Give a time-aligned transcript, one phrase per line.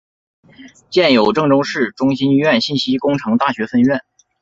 [0.89, 4.01] 建有郑州市中心医院信息工程大学分院。